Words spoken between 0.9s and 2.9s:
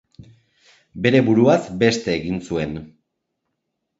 Bere buruaz beste egin zuen.